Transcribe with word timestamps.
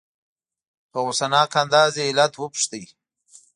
په 0.91 0.99
غصناک 1.05 1.51
انداز 1.61 1.93
یې 1.99 2.05
علت 2.09 2.33
وپوښته. 2.37 2.81